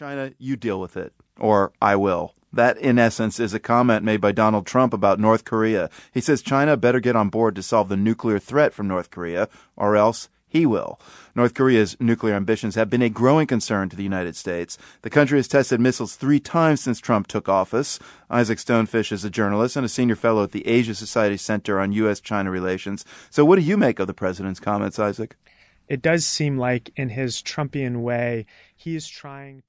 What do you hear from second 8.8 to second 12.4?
North Korea, or else he will. North Korea's nuclear